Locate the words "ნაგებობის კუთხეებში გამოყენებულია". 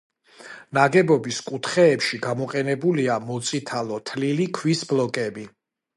0.77-3.19